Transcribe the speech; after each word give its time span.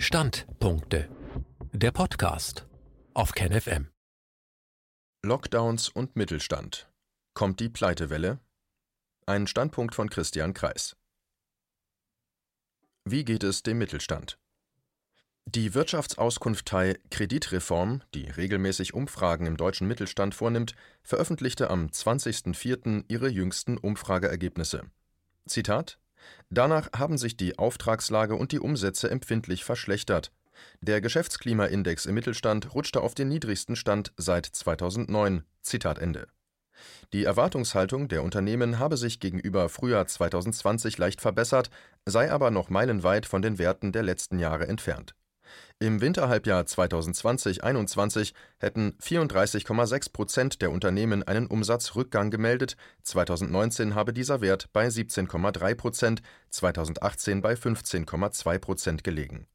Standpunkte. 0.00 1.10
Der 1.72 1.90
Podcast 1.90 2.68
auf 3.14 3.32
KenFM. 3.32 3.88
Lockdowns 5.24 5.88
und 5.88 6.14
Mittelstand. 6.14 6.88
Kommt 7.34 7.58
die 7.58 7.68
Pleitewelle? 7.68 8.38
Ein 9.26 9.48
Standpunkt 9.48 9.96
von 9.96 10.08
Christian 10.08 10.54
Kreis. 10.54 10.96
Wie 13.04 13.24
geht 13.24 13.42
es 13.42 13.64
dem 13.64 13.78
Mittelstand? 13.78 14.38
Die 15.46 15.74
Wirtschaftsauskunftei 15.74 17.00
Kreditreform, 17.10 18.02
die 18.14 18.30
regelmäßig 18.30 18.94
Umfragen 18.94 19.46
im 19.46 19.56
deutschen 19.56 19.88
Mittelstand 19.88 20.32
vornimmt, 20.32 20.76
veröffentlichte 21.02 21.70
am 21.70 21.88
20.04. 21.88 23.04
ihre 23.08 23.28
jüngsten 23.28 23.76
Umfrageergebnisse. 23.76 24.84
Zitat 25.44 25.98
Danach 26.50 26.90
haben 26.92 27.18
sich 27.18 27.36
die 27.36 27.58
Auftragslage 27.58 28.34
und 28.34 28.52
die 28.52 28.60
Umsätze 28.60 29.10
empfindlich 29.10 29.64
verschlechtert. 29.64 30.32
Der 30.80 31.00
Geschäftsklimaindex 31.00 32.06
im 32.06 32.14
Mittelstand 32.14 32.74
rutschte 32.74 33.00
auf 33.00 33.14
den 33.14 33.28
niedrigsten 33.28 33.76
Stand 33.76 34.12
seit 34.16 34.46
2009. 34.46 35.44
Zitat 35.62 35.98
Ende. 35.98 36.26
Die 37.12 37.24
Erwartungshaltung 37.24 38.08
der 38.08 38.22
Unternehmen 38.22 38.78
habe 38.78 38.96
sich 38.96 39.20
gegenüber 39.20 39.68
Frühjahr 39.68 40.06
2020 40.06 40.98
leicht 40.98 41.20
verbessert, 41.20 41.70
sei 42.04 42.30
aber 42.30 42.50
noch 42.50 42.70
meilenweit 42.70 43.26
von 43.26 43.42
den 43.42 43.58
Werten 43.58 43.92
der 43.92 44.02
letzten 44.02 44.38
Jahre 44.38 44.68
entfernt. 44.68 45.14
Im 45.80 46.00
Winterhalbjahr 46.00 46.64
2020/21 46.64 48.32
hätten 48.58 48.96
34,6 49.00 50.12
Prozent 50.12 50.60
der 50.60 50.72
Unternehmen 50.72 51.22
einen 51.22 51.46
Umsatzrückgang 51.46 52.32
gemeldet, 52.32 52.76
2019 53.04 53.94
habe 53.94 54.12
dieser 54.12 54.40
Wert 54.40 54.70
bei 54.72 54.88
17,3 54.88 55.76
Prozent, 55.76 56.22
2018 56.50 57.42
bei 57.42 57.54
15,2 57.54 58.58
Prozent 58.58 59.04
gelegen. 59.04 59.46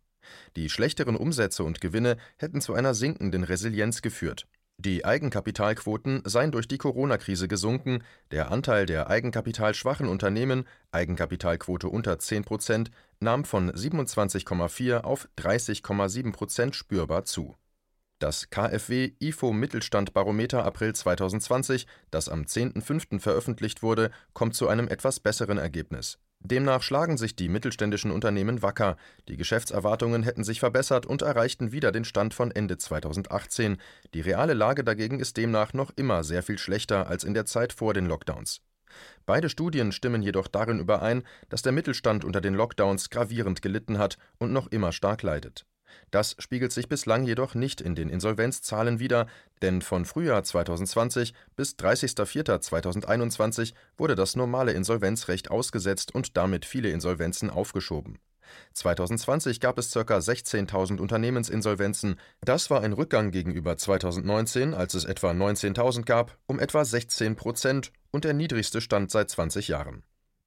Die 0.55 0.70
schlechteren 0.70 1.18
Umsätze 1.18 1.66
und 1.66 1.82
Gewinne 1.82 2.16
hätten 2.38 2.62
zu 2.62 2.74
einer 2.74 2.94
sinkenden 2.94 3.44
Resilienz 3.44 4.01
geführt 4.01 4.48
die 4.79 5.05
Eigenkapitalquoten 5.05 6.24
seien 6.26 6.51
durch 6.51 6.68
die 6.68 6.77
Corona-Krise 6.77 7.48
gesunken, 7.48 8.04
der 8.32 8.51
Anteil 8.51 8.85
der 8.85 9.07
eigenkapitalschwachen 9.10 10.07
Unternehmen 10.07 10.66
(Eigenkapitalquote 10.91 11.88
unter 11.88 12.18
10 12.18 12.44
Prozent) 12.44 12.91
nahm 13.24 13.46
von 13.46 13.71
27,4 13.71 15.02
auf 15.02 15.27
30,7 15.38 16.32
Prozent 16.32 16.76
spürbar 16.76 17.26
zu. 17.26 17.55
Das 18.20 18.49
KfW 18.49 19.13
IFO 19.20 19.52
Mittelstand 19.52 20.13
Barometer 20.13 20.63
April 20.63 20.93
2020, 20.93 21.88
das 22.12 22.29
am 22.29 22.44
10.05. 22.44 23.20
veröffentlicht 23.20 23.84
wurde, 23.84 24.12
kommt 24.34 24.55
zu 24.55 24.68
einem 24.68 24.88
etwas 24.88 25.20
besseren 25.20 25.57
Ergebnis 25.57 26.20
Demnach 26.46 26.82
schlagen 26.84 27.16
sich 27.16 27.38
die 27.38 27.48
mittelständischen 27.48 28.12
Unternehmen 28.12 28.62
wacker, 28.62 28.98
die 29.29 29.38
Geschäftserwartungen 29.38 30.24
hätten 30.24 30.44
sich 30.44 30.60
verbessert 30.60 31.05
und 31.05 31.21
erreichten 31.21 31.71
wieder 31.71 31.94
den 31.94 32.04
Stand 32.04 32.34
von 32.34 32.51
Ende 32.51 32.77
2018, 32.77 33.77
die 34.13 34.20
reale 34.20 34.54
Lage 34.54 34.84
dagegen 34.84 35.21
ist 35.21 35.38
demnach 35.38 35.71
noch 35.71 35.91
immer 35.96 36.26
sehr 36.26 36.44
viel 36.44 36.57
schlechter 36.57 37.07
als 37.07 37.24
in 37.24 37.34
der 37.34 37.46
Zeit 37.46 37.71
vor 37.71 37.94
den 37.94 38.07
Lockdowns. 38.07 38.62
Beide 39.26 39.49
Studien 39.49 39.91
stimmen 39.91 40.22
jedoch 40.22 40.48
darin 40.48 40.80
überein, 40.80 41.24
dass 41.49 41.62
der 41.62 41.72
Mittelstand 41.72 42.26
unter 42.26 42.41
den 42.41 42.54
Lockdowns 42.54 43.10
gravierend 43.10 43.62
gelitten 43.62 43.98
hat 43.98 44.18
und 44.38 44.52
noch 44.52 44.68
immer 44.68 44.91
stark 44.91 45.24
leidet 45.24 45.66
das 46.12 46.35
spiegelt 46.40 46.72
sich 46.72 46.88
bislang 46.88 47.24
jedoch 47.24 47.55
nicht 47.55 47.82
in 47.82 47.96
den 47.96 48.10
Insolvenzzahlen 48.10 49.00
wider, 49.00 49.27
denn 49.62 49.82
von 49.82 50.05
Frühjahr 50.05 50.44
2020 50.44 51.34
bis 51.55 51.74
30.04.2021 51.76 53.74
wurde 53.98 54.16
das 54.16 54.35
normale 54.35 54.74
Insolvenzrecht 54.74 55.50
ausgesetzt 55.52 56.13
und 56.13 56.38
damit 56.38 56.66
viele 56.66 56.90
Insolvenzen 56.90 57.50
aufgeschoben. 57.50 58.20
2020 58.74 59.60
gab 59.60 59.77
es 59.77 59.91
ca. 59.91 59.99
16.000 59.99 60.99
Unternehmensinsolvenzen. 60.99 62.20
Das 62.41 62.70
war 62.70 62.82
ein 62.82 62.94
Rückgang 62.94 63.32
gegenüber 63.32 63.77
2019, 63.77 64.74
als 64.74 64.94
es 64.94 65.06
etwa 65.06 65.31
19.000 65.31 66.06
gab, 66.06 66.38
um 66.47 66.59
etwa 66.59 66.85
16 66.85 67.35
Prozent 67.35 67.91
und 68.12 68.23
der 68.23 68.34
niedrigste 68.34 68.81
Stand 68.81 69.12
seit 69.12 69.29
20 69.29 69.67
Jahren 69.67 70.03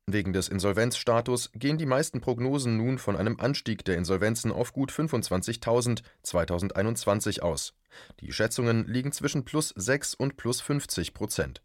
Wegen 0.09 0.33
des 0.33 0.47
Insolvenzstatus 0.47 1.51
gehen 1.53 1.79
die 1.79 1.87
meisten 1.87 2.21
Prognosen 2.21 2.77
nun 2.77 2.99
von 2.99 3.17
einem 3.17 3.41
Anstieg 3.41 3.85
der 3.85 3.97
Insolvenzen 3.97 4.53
auf 4.53 4.73
gut 4.73 4.93
25.000 4.93 6.03
2021 6.23 7.43
aus. 7.43 7.75
Die 8.21 8.33
Schätzungen 8.33 8.87
liegen 8.87 9.11
zwischen 9.11 9.45
plus 9.45 9.71
6 9.75 10.15
und 10.15 10.37
plus 10.37 10.61
50 10.61 11.13
Prozent. 11.13 11.61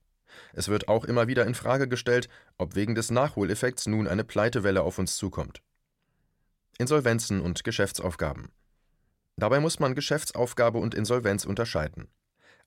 Es 0.54 0.70
wird 0.70 0.88
auch 0.88 1.06
immer 1.06 1.28
wieder 1.28 1.46
in 1.46 1.54
Frage 1.54 1.88
gestellt, 1.88 2.30
ob 2.58 2.76
wegen 2.76 2.96
des 2.96 3.12
Nachholeffekts 3.12 3.86
nun 3.86 4.08
eine 4.08 4.24
Pleitewelle 4.24 4.82
auf 4.82 4.98
uns 4.98 5.18
zukommt. 5.18 5.62
Insolvenzen 6.82 7.40
und 7.40 7.64
Geschäftsaufgaben. 7.64 8.52
Dabei 9.38 9.62
muss 9.62 9.80
man 9.80 9.96
Geschäftsaufgabe 9.96 10.80
und 10.80 10.94
Insolvenz 10.94 11.46
unterscheiden 11.46 12.10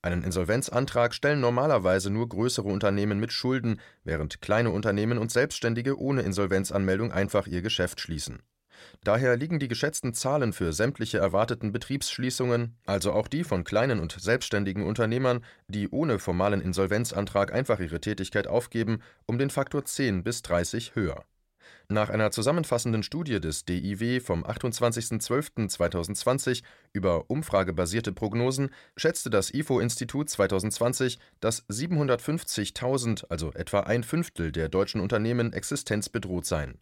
einen 0.04 0.22
Insolvenzantrag 0.22 1.14
stellen 1.14 1.40
normalerweise 1.40 2.10
nur 2.10 2.28
größere 2.28 2.68
Unternehmen 2.68 3.18
mit 3.18 3.32
Schulden, 3.32 3.80
während 4.04 4.42
kleine 4.42 4.70
Unternehmen 4.70 5.18
und 5.18 5.32
Selbstständige 5.32 5.98
ohne 5.98 6.22
Insolvenzanmeldung 6.22 7.10
einfach 7.10 7.46
ihr 7.46 7.62
Geschäft 7.62 8.00
schließen. 8.00 8.42
Daher 9.02 9.36
liegen 9.36 9.58
die 9.58 9.68
geschätzten 9.68 10.12
Zahlen 10.12 10.52
für 10.52 10.74
sämtliche 10.74 11.18
erwarteten 11.18 11.72
Betriebsschließungen, 11.72 12.76
also 12.84 13.12
auch 13.12 13.28
die 13.28 13.44
von 13.44 13.64
kleinen 13.64 13.98
und 13.98 14.12
selbstständigen 14.12 14.84
Unternehmern, 14.84 15.42
die 15.68 15.88
ohne 15.88 16.18
formalen 16.18 16.60
Insolvenzantrag 16.60 17.54
einfach 17.54 17.80
ihre 17.80 18.00
Tätigkeit 18.00 18.46
aufgeben, 18.46 19.00
um 19.26 19.38
den 19.38 19.48
Faktor 19.48 19.86
10 19.86 20.22
bis 20.22 20.42
30 20.42 20.94
höher 20.94 21.24
nach 21.88 22.10
einer 22.10 22.30
zusammenfassenden 22.30 23.02
Studie 23.02 23.40
des 23.40 23.64
DIW 23.64 24.20
vom 24.20 24.44
28.12.2020 24.44 26.62
über 26.92 27.30
umfragebasierte 27.30 28.12
Prognosen 28.12 28.70
schätzte 28.96 29.30
das 29.30 29.52
IFO-Institut 29.52 30.30
2020, 30.30 31.18
dass 31.40 31.66
750.000, 31.68 33.26
also 33.28 33.52
etwa 33.52 33.80
ein 33.80 34.02
Fünftel 34.02 34.52
der 34.52 34.68
deutschen 34.68 35.00
Unternehmen 35.00 35.52
existenzbedroht 35.52 36.46
seien 36.46 36.78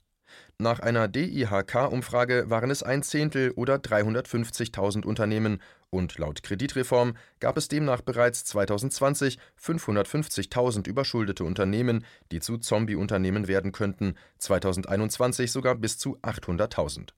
nach 0.59 0.81
einer 0.81 1.09
DIHK-Umfrage 1.09 2.45
waren 2.49 2.71
es 2.71 2.83
ein 2.83 3.03
Zehntel 3.03 3.51
oder 3.53 3.77
350.000 3.77 5.05
Unternehmen 5.05 5.61
und 5.91 6.17
laut 6.19 6.43
Kreditreform 6.43 7.15
gab 7.41 7.57
es 7.57 7.69
demnach 7.69 8.01
bereits 8.01 8.45
2020 8.45 9.39
550.000 9.61 10.87
überschuldete 10.87 11.45
Unternehmen, 11.45 12.05
die 12.31 12.41
zu 12.41 12.59
Zombie-Unternehmen 12.59 13.49
werden 13.49 13.73
könnten, 13.73 14.15
2021 14.39 15.51
sogar 15.51 15.75
bis 15.75 15.99
zu 15.99 16.19
800.000. 16.19 17.11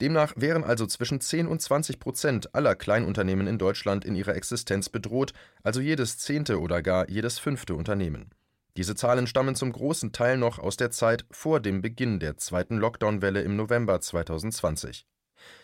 Demnach 0.00 0.32
wären 0.36 0.64
also 0.64 0.86
zwischen 0.86 1.20
10 1.20 1.46
und 1.46 1.60
20 1.60 1.98
Prozent 1.98 2.54
aller 2.54 2.74
Kleinunternehmen 2.74 3.46
in 3.46 3.58
Deutschland 3.58 4.04
in 4.04 4.14
ihrer 4.14 4.36
Existenz 4.36 4.88
bedroht, 4.88 5.32
also 5.62 5.80
jedes 5.80 6.18
zehnte 6.18 6.60
oder 6.60 6.82
gar 6.82 7.10
jedes 7.10 7.38
fünfte 7.38 7.74
Unternehmen 7.74 8.30
diese 8.76 8.94
Zahlen 8.94 9.26
stammen 9.26 9.54
zum 9.54 9.72
großen 9.72 10.12
Teil 10.12 10.36
noch 10.36 10.58
aus 10.58 10.76
der 10.76 10.90
Zeit 10.90 11.24
vor 11.30 11.60
dem 11.60 11.82
Beginn 11.82 12.20
der 12.20 12.36
zweiten 12.36 12.76
Lockdown-Welle 12.76 13.42
im 13.42 13.56
November 13.56 14.00
2020. 14.00 15.06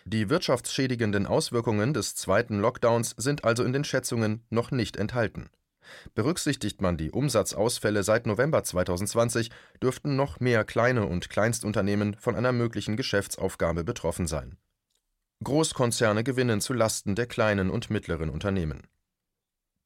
Die 0.05 0.31
wirtschaftsschädigenden 0.31 1.27
Auswirkungen 1.27 1.95
des 1.95 2.15
zweiten 2.15 2.61
Lockdowns 2.61 3.15
sind 3.17 3.45
also 3.45 3.65
in 3.65 3.73
den 3.73 3.85
Schätzungen 3.85 4.45
noch 4.51 4.71
nicht 4.71 4.97
enthalten. 4.97 5.51
Berücksichtigt 6.15 6.81
man 6.81 6.97
die 6.97 7.11
Umsatzausfälle 7.11 8.03
seit 8.03 8.27
November 8.27 8.65
2020, 8.65 9.51
dürften 9.83 10.17
noch 10.17 10.41
mehr 10.41 10.65
kleine 10.65 11.07
und 11.07 11.29
Kleinstunternehmen 11.29 12.17
von 12.19 12.35
einer 12.35 12.53
möglichen 12.53 12.97
Geschäftsaufgabe 12.97 13.85
betroffen 13.85 14.27
sein. 14.27 14.57
Großkonzerne 15.43 16.25
gewinnen 16.25 16.61
zu 16.61 16.73
Lasten 16.73 17.15
der 17.15 17.27
kleinen 17.27 17.69
und 17.69 17.91
mittleren 17.91 18.31
Unternehmen 18.31 18.83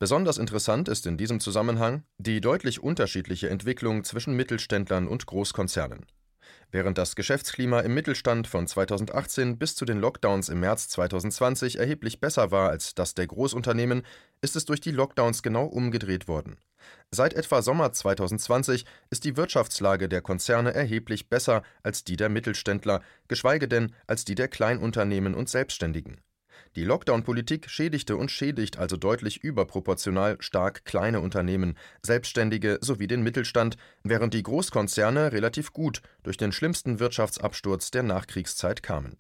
Besonders 0.00 0.38
interessant 0.38 0.88
ist 0.88 1.06
in 1.06 1.16
diesem 1.16 1.41
Zusammenhang 1.41 2.04
die 2.19 2.41
deutlich 2.41 2.81
unterschiedliche 2.81 3.50
Entwicklung 3.50 4.04
zwischen 4.04 4.34
Mittelständlern 4.34 5.09
und 5.09 5.26
Großkonzernen. 5.26 6.06
Während 6.70 6.98
das 6.98 7.16
Geschäftsklima 7.16 7.81
im 7.81 7.94
Mittelstand 7.94 8.47
von 8.47 8.66
2018 8.66 9.58
bis 9.58 9.75
zu 9.75 9.84
den 9.84 9.98
Lockdowns 9.98 10.50
im 10.50 10.61
März 10.61 10.88
2020 10.90 11.78
erheblich 11.78 12.20
besser 12.20 12.50
war 12.50 12.69
als 12.69 12.94
das 12.94 13.14
der 13.14 13.26
Großunternehmen, 13.26 14.02
ist 14.40 14.55
es 14.55 14.67
durch 14.67 14.81
die 14.81 14.93
Lockdowns 14.93 15.43
genau 15.43 15.64
umgedreht 15.64 16.28
worden. 16.28 16.58
Seit 17.11 17.34
etwa 17.34 17.62
Sommer 17.62 17.93
2020 17.93 18.84
ist 19.11 19.25
die 19.25 19.37
Wirtschaftslage 19.37 20.08
der 20.08 20.20
Konzerne 20.20 20.75
erheblich 20.75 21.28
besser 21.28 21.62
als 21.82 22.05
die 22.05 22.17
der 22.17 22.28
Mittelständler, 22.28 23.02
geschweige 23.26 23.67
denn 23.67 23.94
als 24.06 24.25
die 24.25 24.34
der 24.34 24.49
Kleinunternehmen 24.49 25.34
und 25.34 25.49
Selbstständigen. 25.49 26.20
Die 26.78 26.84
Lockdown-Politik 26.84 27.69
schädigte 27.69 28.16
und 28.16 28.30
schädigt 28.30 28.78
also 28.78 28.96
deutlich 28.96 29.42
überproportional 29.42 30.36
stark 30.38 30.84
kleine 30.84 31.20
Unternehmen, 31.20 31.76
Selbstständige 32.06 32.78
sowie 32.80 33.08
den 33.08 33.25
Mittelstand, 33.25 33.76
während 34.04 34.32
die 34.32 34.44
Großkonzerne 34.44 35.32
relativ 35.32 35.72
gut 35.72 36.02
durch 36.22 36.36
den 36.36 36.52
schlimmsten 36.52 37.00
Wirtschaftsabsturz 37.00 37.90
der 37.90 38.04
Nachkriegszeit 38.04 38.84
kamen. 38.84 39.16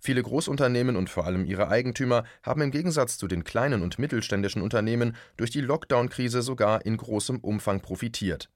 Viele 0.00 0.22
Großunternehmen 0.22 0.96
und 0.96 1.10
vor 1.10 1.26
allem 1.26 1.44
ihre 1.44 1.68
Eigentümer 1.68 2.24
haben 2.42 2.62
im 2.62 2.70
Gegensatz 2.70 3.18
zu 3.18 3.28
den 3.28 3.44
kleinen 3.44 3.82
und 3.82 3.98
mittelständischen 3.98 4.62
Unternehmen 4.62 5.14
durch 5.36 5.50
die 5.50 5.60
Lockdown-Krise 5.60 6.40
sogar 6.40 6.86
in 6.86 6.96
großem 6.96 7.40
Umfang 7.40 7.82
profitiert. 7.82 8.48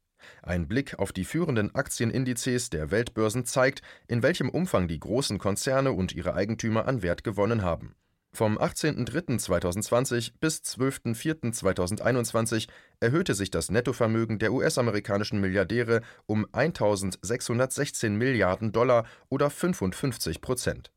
Ein 0.43 0.69
Blick 0.69 0.99
auf 0.99 1.13
die 1.13 1.27
führenden 1.27 1.75
Aktienindizes 1.75 2.71
der 2.71 2.91
Weltbörsen 2.91 3.45
zeigt, 3.45 3.83
in 4.09 4.23
welchem 4.23 4.49
Umfang 4.49 4.89
die 4.89 5.01
großen 5.01 5.37
Konzerne 5.37 5.93
und 5.93 6.15
ihre 6.15 6.33
Eigentümer 6.33 6.89
an 6.89 7.03
Wert 7.03 7.25
gewonnen 7.25 7.61
haben. 7.61 7.95
Vom 8.35 8.59
18.03.2020 8.59 10.33
bis 10.41 10.61
12.04.2021 10.61 12.67
erhöhte 12.99 13.35
sich 13.35 13.51
das 13.51 13.71
Nettovermögen 13.71 14.39
der 14.39 14.55
US-amerikanischen 14.55 15.39
Milliardäre 15.39 16.01
um 16.25 16.47
1.616 16.47 18.09
Milliarden 18.11 18.73
Dollar 18.73 19.05
oder 19.29 19.51
55 19.51 20.41
Prozent. 20.41 20.91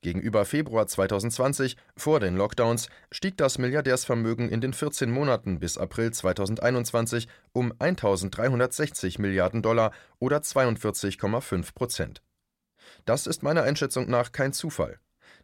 Gegenüber 0.00 0.44
Februar 0.44 0.88
2020, 0.88 1.76
vor 1.96 2.18
den 2.18 2.36
Lockdowns, 2.36 2.88
stieg 3.12 3.36
das 3.36 3.58
Milliardärsvermögen 3.58 4.48
in 4.48 4.60
den 4.60 4.72
14 4.72 5.08
Monaten 5.08 5.60
bis 5.60 5.78
April 5.78 6.12
2021 6.12 7.28
um 7.52 7.72
1.360 7.74 9.20
Milliarden 9.20 9.62
Dollar 9.62 9.92
oder 10.18 10.38
42,5 10.38 11.74
Prozent. 11.74 12.22
Das 13.04 13.28
ist 13.28 13.44
meiner 13.44 13.62
Einschätzung 13.62 14.10
nach 14.10 14.32
kein 14.32 14.52
Zufall. 14.52 14.98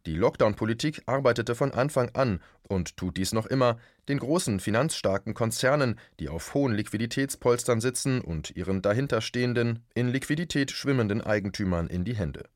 Die 0.06 0.15
Lockdown-Politik 0.15 1.03
arbeitete 1.06 1.55
von 1.55 1.73
Anfang 1.73 2.11
an 2.15 2.41
und 2.69 2.97
tut 2.97 3.17
dies 3.17 3.33
noch 3.33 3.47
immer 3.47 3.79
den 4.09 4.19
großen 4.19 4.61
finanzstarken 4.61 5.35
Konzernen, 5.35 5.99
die 6.21 6.29
auf 6.29 6.55
hohen 6.55 6.75
Liquiditätspolstern 6.75 7.81
sitzen 7.81 8.21
und 8.21 8.56
ihren 8.56 8.83
dahinterstehenden, 8.83 9.85
in 9.95 10.09
Liquidität 10.09 10.71
schwimmenden 10.71 11.21
Eigentümern 11.21 11.89
in 11.89 12.05
die 12.05 12.17
Hände. 12.17 12.49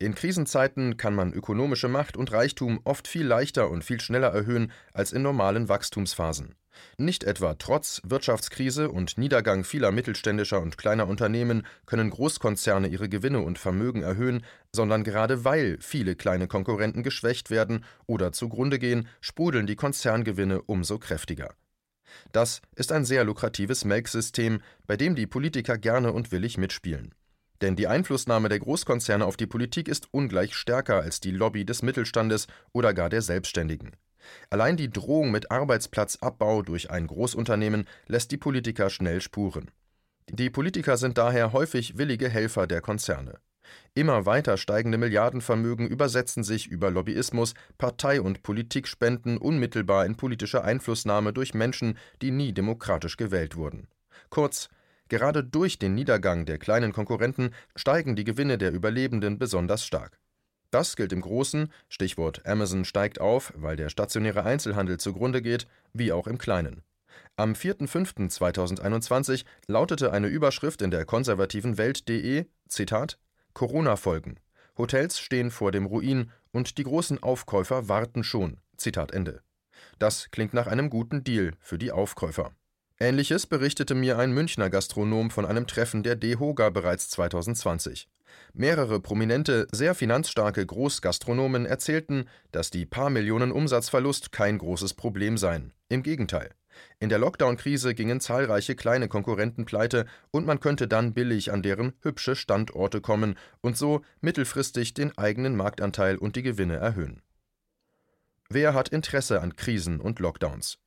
In 0.00 0.14
Krisenzeiten 0.14 0.96
kann 0.96 1.16
man 1.16 1.32
ökonomische 1.32 1.88
Macht 1.88 2.16
und 2.16 2.30
Reichtum 2.30 2.80
oft 2.84 3.08
viel 3.08 3.26
leichter 3.26 3.68
und 3.68 3.82
viel 3.82 4.00
schneller 4.00 4.28
erhöhen 4.28 4.70
als 4.92 5.12
in 5.12 5.22
normalen 5.22 5.68
Wachstumsphasen. 5.68 6.54
Nicht 6.96 7.24
etwa 7.24 7.54
trotz 7.54 8.00
Wirtschaftskrise 8.04 8.90
und 8.90 9.18
Niedergang 9.18 9.64
vieler 9.64 9.90
mittelständischer 9.90 10.60
und 10.60 10.78
kleiner 10.78 11.08
Unternehmen 11.08 11.66
können 11.86 12.10
Großkonzerne 12.10 12.86
ihre 12.86 13.08
Gewinne 13.08 13.40
und 13.40 13.58
Vermögen 13.58 14.02
erhöhen, 14.02 14.44
sondern 14.72 15.02
gerade 15.02 15.44
weil 15.44 15.78
viele 15.80 16.14
kleine 16.14 16.46
Konkurrenten 16.46 17.02
geschwächt 17.02 17.50
werden 17.50 17.84
oder 18.06 18.30
zugrunde 18.30 18.78
gehen, 18.78 19.08
sprudeln 19.20 19.66
die 19.66 19.74
Konzerngewinne 19.74 20.62
umso 20.62 21.00
kräftiger. 21.00 21.54
Das 22.30 22.62
ist 22.76 22.92
ein 22.92 23.04
sehr 23.04 23.24
lukratives 23.24 23.84
Melksystem, 23.84 24.60
bei 24.86 24.96
dem 24.96 25.16
die 25.16 25.26
Politiker 25.26 25.76
gerne 25.76 26.12
und 26.12 26.30
willig 26.30 26.56
mitspielen. 26.56 27.12
Denn 27.60 27.76
die 27.76 27.88
Einflussnahme 27.88 28.48
der 28.48 28.60
Großkonzerne 28.60 29.24
auf 29.24 29.36
die 29.36 29.46
Politik 29.46 29.88
ist 29.88 30.08
ungleich 30.12 30.54
stärker 30.54 31.00
als 31.00 31.20
die 31.20 31.32
Lobby 31.32 31.64
des 31.64 31.82
Mittelstandes 31.82 32.46
oder 32.72 32.94
gar 32.94 33.08
der 33.08 33.22
Selbstständigen. 33.22 33.92
Allein 34.50 34.76
die 34.76 34.90
Drohung 34.90 35.30
mit 35.30 35.50
Arbeitsplatzabbau 35.50 36.62
durch 36.62 36.90
ein 36.90 37.06
Großunternehmen 37.06 37.86
lässt 38.06 38.30
die 38.30 38.36
Politiker 38.36 38.90
schnell 38.90 39.20
spuren. 39.20 39.70
Die 40.28 40.50
Politiker 40.50 40.96
sind 40.96 41.18
daher 41.18 41.52
häufig 41.52 41.96
willige 41.96 42.28
Helfer 42.28 42.66
der 42.66 42.80
Konzerne. 42.80 43.38
Immer 43.94 44.26
weiter 44.26 44.56
steigende 44.56 44.98
Milliardenvermögen 44.98 45.88
übersetzen 45.88 46.42
sich 46.42 46.68
über 46.68 46.90
Lobbyismus, 46.90 47.54
Partei- 47.76 48.20
und 48.20 48.42
Politikspenden 48.42 49.38
unmittelbar 49.38 50.06
in 50.06 50.16
politische 50.16 50.64
Einflussnahme 50.64 51.32
durch 51.32 51.54
Menschen, 51.54 51.98
die 52.22 52.30
nie 52.30 52.52
demokratisch 52.52 53.16
gewählt 53.16 53.56
wurden. 53.56 53.88
Kurz, 54.30 54.68
gerade 55.08 55.44
durch 55.44 55.78
den 55.78 55.94
Niedergang 55.94 56.46
der 56.46 56.58
kleinen 56.58 56.92
Konkurrenten 56.92 57.50
steigen 57.76 58.16
die 58.16 58.24
Gewinne 58.24 58.58
der 58.58 58.72
Überlebenden 58.72 59.38
besonders 59.38 59.84
stark. 59.84 60.18
Das 60.70 60.96
gilt 60.96 61.12
im 61.12 61.22
Großen, 61.22 61.72
Stichwort 61.88 62.44
Amazon 62.46 62.84
steigt 62.84 63.20
auf, 63.20 63.52
weil 63.56 63.76
der 63.76 63.88
stationäre 63.88 64.44
Einzelhandel 64.44 64.98
zugrunde 64.98 65.40
geht, 65.40 65.66
wie 65.94 66.12
auch 66.12 66.26
im 66.26 66.36
Kleinen. 66.36 66.82
Am 67.36 67.52
4.5.2021 67.52 69.44
lautete 69.66 70.12
eine 70.12 70.26
Überschrift 70.26 70.82
in 70.82 70.90
der 70.90 71.04
konservativen 71.04 71.78
Welt.de: 71.78 72.46
Zitat: 72.68 73.18
Corona-Folgen. 73.54 74.38
Hotels 74.76 75.18
stehen 75.18 75.50
vor 75.50 75.72
dem 75.72 75.86
Ruin 75.86 76.30
und 76.52 76.78
die 76.78 76.84
großen 76.84 77.22
Aufkäufer 77.22 77.88
warten 77.88 78.22
schon. 78.22 78.58
Zitat 78.76 79.12
Ende. 79.12 79.40
Das 79.98 80.30
klingt 80.30 80.54
nach 80.54 80.66
einem 80.66 80.90
guten 80.90 81.24
Deal 81.24 81.52
für 81.60 81.78
die 81.78 81.92
Aufkäufer. 81.92 82.52
Ähnliches 83.00 83.46
berichtete 83.46 83.94
mir 83.94 84.18
ein 84.18 84.32
Münchner 84.32 84.70
Gastronom 84.70 85.30
von 85.30 85.46
einem 85.46 85.68
Treffen 85.68 86.02
der 86.02 86.16
DEHOGA 86.16 86.70
bereits 86.70 87.08
2020. 87.10 88.08
Mehrere 88.54 88.98
prominente, 88.98 89.68
sehr 89.70 89.94
finanzstarke 89.94 90.66
Großgastronomen 90.66 91.64
erzählten, 91.64 92.24
dass 92.50 92.70
die 92.70 92.86
paar 92.86 93.08
Millionen 93.10 93.52
Umsatzverlust 93.52 94.32
kein 94.32 94.58
großes 94.58 94.94
Problem 94.94 95.38
seien. 95.38 95.72
Im 95.88 96.02
Gegenteil. 96.02 96.50
In 96.98 97.08
der 97.08 97.18
Lockdown-Krise 97.20 97.94
gingen 97.94 98.20
zahlreiche 98.20 98.74
kleine 98.74 99.06
Konkurrenten 99.06 99.64
pleite 99.64 100.06
und 100.32 100.44
man 100.44 100.58
könnte 100.58 100.88
dann 100.88 101.14
billig 101.14 101.52
an 101.52 101.62
deren 101.62 101.92
hübsche 102.00 102.34
Standorte 102.34 103.00
kommen 103.00 103.36
und 103.60 103.76
so 103.76 104.02
mittelfristig 104.20 104.94
den 104.94 105.16
eigenen 105.16 105.56
Marktanteil 105.56 106.16
und 106.16 106.34
die 106.34 106.42
Gewinne 106.42 106.76
erhöhen. 106.76 107.22
Wer 108.48 108.74
hat 108.74 108.88
Interesse 108.88 109.40
an 109.40 109.54
Krisen 109.54 110.00
und 110.00 110.18
Lockdowns? 110.18 110.78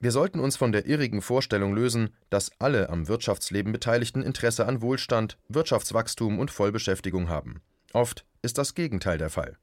Wir 0.00 0.12
sollten 0.12 0.38
uns 0.38 0.56
von 0.56 0.70
der 0.70 0.86
irrigen 0.86 1.22
Vorstellung 1.22 1.74
lösen, 1.74 2.10
dass 2.30 2.52
alle 2.60 2.88
am 2.88 3.08
Wirtschaftsleben 3.08 3.72
Beteiligten 3.72 4.22
Interesse 4.22 4.66
an 4.66 4.80
Wohlstand, 4.80 5.38
Wirtschaftswachstum 5.48 6.38
und 6.38 6.50
Vollbeschäftigung 6.50 7.28
haben. 7.28 7.62
Oft 7.92 8.24
ist 8.42 8.58
das 8.58 8.74
Gegenteil 8.74 9.18
der 9.18 9.30
Fall. 9.30 9.56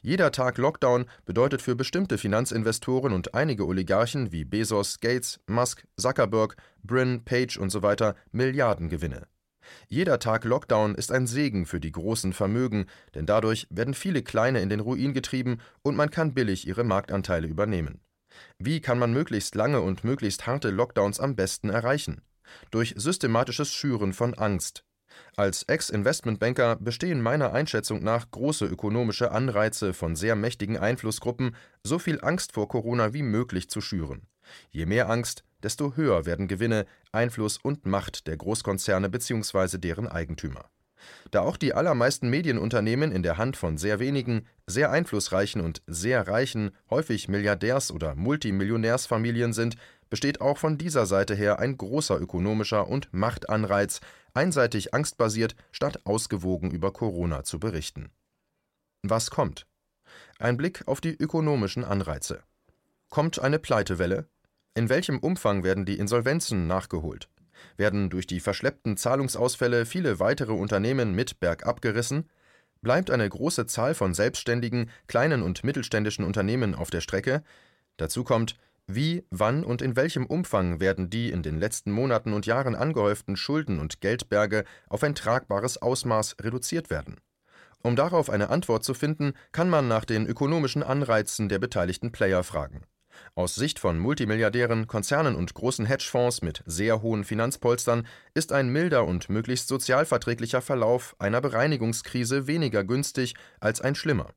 Jeder 0.00 0.32
Tag 0.32 0.58
Lockdown 0.58 1.06
bedeutet 1.24 1.62
für 1.62 1.76
bestimmte 1.76 2.18
Finanzinvestoren 2.18 3.12
und 3.12 3.34
einige 3.34 3.66
Oligarchen 3.66 4.32
wie 4.32 4.44
Bezos, 4.44 5.00
Gates, 5.00 5.40
Musk, 5.46 5.84
Zuckerberg, 5.96 6.56
Brin, 6.82 7.24
Page 7.24 7.58
usw. 7.58 7.94
So 7.98 8.12
Milliardengewinne. 8.32 9.26
Jeder 9.88 10.18
Tag 10.18 10.44
Lockdown 10.44 10.94
ist 10.94 11.12
ein 11.12 11.26
Segen 11.26 11.66
für 11.66 11.78
die 11.80 11.92
großen 11.92 12.32
Vermögen, 12.32 12.86
denn 13.14 13.26
dadurch 13.26 13.66
werden 13.70 13.94
viele 13.94 14.22
kleine 14.22 14.60
in 14.60 14.68
den 14.68 14.80
Ruin 14.80 15.14
getrieben 15.14 15.58
und 15.82 15.96
man 15.96 16.10
kann 16.10 16.34
billig 16.34 16.66
ihre 16.66 16.84
Marktanteile 16.84 17.46
übernehmen. 17.46 18.00
Wie 18.58 18.80
kann 18.80 18.98
man 18.98 19.12
möglichst 19.12 19.54
lange 19.54 19.80
und 19.80 20.04
möglichst 20.04 20.46
harte 20.46 20.70
Lockdowns 20.70 21.20
am 21.20 21.36
besten 21.36 21.70
erreichen? 21.70 22.22
Durch 22.70 22.94
systematisches 22.96 23.72
Schüren 23.72 24.12
von 24.12 24.34
Angst. 24.34 24.84
Als 25.36 25.62
Ex-Investmentbanker 25.64 26.76
bestehen 26.76 27.20
meiner 27.20 27.52
Einschätzung 27.52 28.02
nach 28.02 28.30
große 28.30 28.66
ökonomische 28.66 29.30
Anreize 29.30 29.94
von 29.94 30.16
sehr 30.16 30.36
mächtigen 30.36 30.76
Einflussgruppen, 30.76 31.56
so 31.82 31.98
viel 31.98 32.20
Angst 32.22 32.52
vor 32.52 32.68
Corona 32.68 33.12
wie 33.12 33.22
möglich 33.22 33.68
zu 33.68 33.80
schüren. 33.80 34.26
Je 34.70 34.86
mehr 34.86 35.08
Angst, 35.08 35.44
desto 35.62 35.96
höher 35.96 36.26
werden 36.26 36.48
Gewinne, 36.48 36.86
Einfluss 37.12 37.58
und 37.58 37.86
Macht 37.86 38.26
der 38.26 38.36
Großkonzerne 38.36 39.08
bzw. 39.08 39.78
deren 39.78 40.08
Eigentümer. 40.08 40.70
Da 41.30 41.40
auch 41.40 41.56
die 41.56 41.74
allermeisten 41.74 42.28
Medienunternehmen 42.30 43.12
in 43.12 43.22
der 43.22 43.38
Hand 43.38 43.56
von 43.56 43.78
sehr 43.78 43.98
wenigen, 43.98 44.46
sehr 44.66 44.90
einflussreichen 44.90 45.60
und 45.60 45.82
sehr 45.86 46.28
reichen, 46.28 46.70
häufig 46.90 47.28
Milliardärs- 47.28 47.92
oder 47.92 48.14
Multimillionärsfamilien 48.14 49.52
sind, 49.52 49.76
besteht 50.10 50.40
auch 50.40 50.58
von 50.58 50.76
dieser 50.76 51.06
Seite 51.06 51.34
her 51.34 51.58
ein 51.58 51.76
großer 51.78 52.20
ökonomischer 52.20 52.86
und 52.86 53.08
Machtanreiz, 53.12 54.00
einseitig 54.34 54.92
angstbasiert 54.92 55.56
statt 55.70 56.00
ausgewogen 56.04 56.70
über 56.70 56.92
Corona 56.92 57.44
zu 57.44 57.58
berichten. 57.58 58.10
Was 59.02 59.30
kommt? 59.30 59.66
Ein 60.38 60.56
Blick 60.56 60.86
auf 60.86 61.00
die 61.00 61.16
ökonomischen 61.16 61.84
Anreize. 61.84 62.42
Kommt 63.08 63.40
eine 63.40 63.58
Pleitewelle? 63.58 64.26
In 64.74 64.88
welchem 64.88 65.18
Umfang 65.18 65.64
werden 65.64 65.84
die 65.84 65.98
Insolvenzen 65.98 66.66
nachgeholt? 66.66 67.28
Werden 67.76 68.10
durch 68.10 68.26
die 68.26 68.40
verschleppten 68.40 68.96
Zahlungsausfälle 68.96 69.86
viele 69.86 70.20
weitere 70.20 70.52
Unternehmen 70.52 71.14
mit 71.14 71.40
bergab 71.40 71.82
gerissen? 71.82 72.28
Bleibt 72.80 73.10
eine 73.10 73.28
große 73.28 73.66
Zahl 73.66 73.94
von 73.94 74.14
selbstständigen, 74.14 74.90
kleinen 75.06 75.42
und 75.42 75.64
mittelständischen 75.64 76.24
Unternehmen 76.24 76.74
auf 76.74 76.90
der 76.90 77.00
Strecke? 77.00 77.42
Dazu 77.96 78.24
kommt, 78.24 78.56
wie, 78.86 79.24
wann 79.30 79.64
und 79.64 79.80
in 79.80 79.94
welchem 79.94 80.26
Umfang 80.26 80.80
werden 80.80 81.08
die 81.08 81.30
in 81.30 81.42
den 81.42 81.60
letzten 81.60 81.92
Monaten 81.92 82.32
und 82.32 82.46
Jahren 82.46 82.74
angehäuften 82.74 83.36
Schulden 83.36 83.78
und 83.78 84.00
Geldberge 84.00 84.64
auf 84.88 85.04
ein 85.04 85.14
tragbares 85.14 85.80
Ausmaß 85.80 86.36
reduziert 86.42 86.90
werden? 86.90 87.16
Um 87.82 87.96
darauf 87.96 88.30
eine 88.30 88.48
Antwort 88.48 88.84
zu 88.84 88.94
finden, 88.94 89.34
kann 89.50 89.68
man 89.68 89.88
nach 89.88 90.04
den 90.04 90.26
ökonomischen 90.26 90.82
Anreizen 90.82 91.48
der 91.48 91.58
beteiligten 91.58 92.12
Player 92.12 92.42
fragen. 92.44 92.82
Aus 93.34 93.54
Sicht 93.54 93.78
von 93.78 93.98
Multimilliardären, 93.98 94.86
Konzernen 94.86 95.34
und 95.34 95.54
großen 95.54 95.86
Hedgefonds 95.86 96.42
mit 96.42 96.62
sehr 96.66 97.02
hohen 97.02 97.24
Finanzpolstern 97.24 98.06
ist 98.34 98.52
ein 98.52 98.68
milder 98.68 99.06
und 99.06 99.28
möglichst 99.28 99.68
sozialverträglicher 99.68 100.62
Verlauf 100.62 101.16
einer 101.18 101.40
Bereinigungskrise 101.40 102.46
weniger 102.46 102.84
günstig 102.84 103.34
als 103.60 103.80
ein 103.80 103.94
schlimmer. 103.94 104.30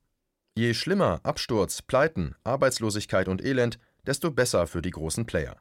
Je 0.58 0.74
schlimmer 0.74 1.20
Absturz, 1.24 1.82
Pleiten, 1.82 2.36
Arbeitslosigkeit 2.44 3.28
und 3.28 3.44
Elend, 3.44 3.78
desto 4.06 4.32
besser 4.32 4.68
für 4.68 4.82
die 4.82 4.92
großen 4.92 5.26
Player. 5.26 5.58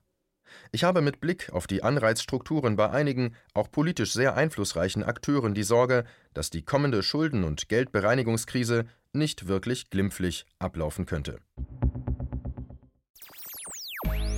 Ich 0.72 0.84
habe 0.84 1.00
mit 1.02 1.20
Blick 1.20 1.52
auf 1.52 1.66
die 1.66 1.82
Anreizstrukturen 1.82 2.76
bei 2.76 2.90
einigen, 2.90 3.34
auch 3.54 3.70
politisch 3.70 4.12
sehr 4.12 4.36
einflussreichen 4.36 5.02
Akteuren 5.02 5.54
die 5.54 5.62
Sorge, 5.62 6.04
dass 6.32 6.50
die 6.50 6.62
kommende 6.62 7.02
Schulden- 7.02 7.44
und 7.44 7.68
Geldbereinigungskrise 7.68 8.86
nicht 9.12 9.48
wirklich 9.48 9.90
glimpflich 9.90 10.46
ablaufen 10.58 11.06
könnte. 11.06 11.40